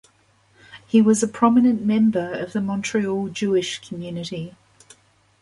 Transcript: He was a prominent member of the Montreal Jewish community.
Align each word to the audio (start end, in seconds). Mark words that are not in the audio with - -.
He 0.87 0.99
was 0.99 1.21
a 1.21 1.27
prominent 1.27 1.83
member 1.85 2.33
of 2.33 2.53
the 2.53 2.59
Montreal 2.61 3.27
Jewish 3.29 3.77
community. 3.87 4.55